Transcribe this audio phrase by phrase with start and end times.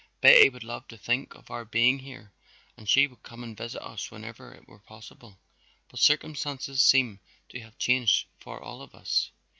[0.19, 2.33] "Betty would love to think of our being here
[2.75, 5.39] and she would come and visit us whenever it were possible,
[5.89, 9.29] but circumstances seem to have changed for all of us.